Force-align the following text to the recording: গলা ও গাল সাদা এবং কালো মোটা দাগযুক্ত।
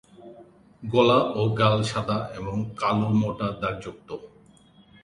গলা 0.83 1.19
ও 1.35 1.41
গাল 1.59 1.77
সাদা 1.83 2.17
এবং 2.37 2.55
কালো 2.81 3.07
মোটা 3.19 3.47
দাগযুক্ত। 3.61 4.09